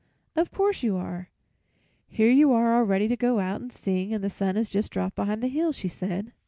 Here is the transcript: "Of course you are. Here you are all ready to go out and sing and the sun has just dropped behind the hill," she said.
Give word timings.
"Of 0.35 0.49
course 0.51 0.81
you 0.81 0.95
are. 0.97 1.29
Here 2.07 2.31
you 2.31 2.51
are 2.53 2.73
all 2.75 2.85
ready 2.85 3.07
to 3.07 3.15
go 3.15 3.39
out 3.39 3.61
and 3.61 3.71
sing 3.71 4.11
and 4.15 4.23
the 4.23 4.31
sun 4.31 4.55
has 4.55 4.67
just 4.67 4.89
dropped 4.91 5.15
behind 5.15 5.43
the 5.43 5.47
hill," 5.47 5.71
she 5.71 5.89
said. 5.89 6.31